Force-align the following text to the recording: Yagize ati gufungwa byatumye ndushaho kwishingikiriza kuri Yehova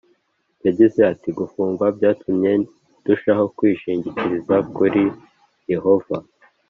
Yagize 0.65 0.99
ati 1.11 1.29
gufungwa 1.39 1.85
byatumye 1.97 2.51
ndushaho 2.99 3.43
kwishingikiriza 3.55 4.55
kuri 4.75 5.03
Yehova 5.71 6.15